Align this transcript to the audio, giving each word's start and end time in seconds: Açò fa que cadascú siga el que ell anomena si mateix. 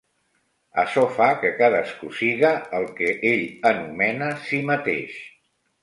Açò 0.83 1.03
fa 1.17 1.27
que 1.43 1.51
cadascú 1.59 2.11
siga 2.21 2.53
el 2.81 2.89
que 2.99 3.13
ell 3.35 3.47
anomena 3.75 4.35
si 4.49 4.67
mateix. 4.73 5.25